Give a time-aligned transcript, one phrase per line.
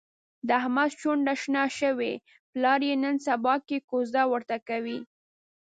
[0.47, 2.13] د احمد شونډه شنه شوې،
[2.51, 4.99] پلار یې نن سباکې کوزده ورته کوي.